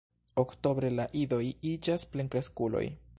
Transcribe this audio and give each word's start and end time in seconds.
Oktobre 0.43 0.89
la 0.95 1.05
idoj 1.25 1.43
iĝas 1.73 2.07
plenkreskuloj. 2.15 2.85